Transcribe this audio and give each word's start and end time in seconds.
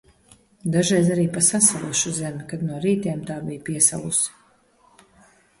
Dažreiz 0.75 1.11
arī 1.15 1.25
pa 1.35 1.43
sasalušu 1.49 2.15
zemi, 2.21 2.47
kad 2.53 2.65
no 2.71 2.81
rītiem 2.87 3.21
tā 3.31 3.39
bija 3.51 3.67
piesalusi. 3.69 4.35